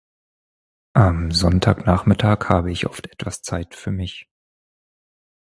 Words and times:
Am 0.93 1.29
Sonntagnachmittag 1.31 2.49
habe 2.49 2.71
ich 2.71 2.87
oft 2.87 3.05
etwas 3.11 3.43
Zeit 3.43 3.75
für 3.75 3.91
mich. 3.91 4.27